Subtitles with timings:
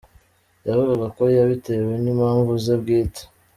[0.67, 3.21] Yavugaga ko yabitewe n’impamvu ze bwite.